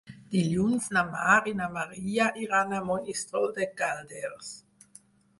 Dilluns 0.35 0.85
na 0.95 1.01
Mar 1.09 1.35
i 1.49 1.51
na 1.59 1.67
Maria 1.75 2.29
iran 2.45 2.73
a 2.77 2.79
Monistrol 2.87 3.45
de 3.59 3.67
Calders. 3.83 4.49